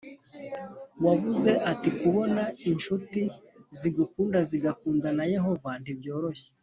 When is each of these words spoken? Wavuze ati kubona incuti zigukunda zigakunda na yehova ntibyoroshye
Wavuze 1.05 1.49
ati 1.71 1.89
kubona 1.99 2.43
incuti 2.69 3.21
zigukunda 3.79 4.39
zigakunda 4.49 5.07
na 5.17 5.25
yehova 5.33 5.69
ntibyoroshye 5.81 6.49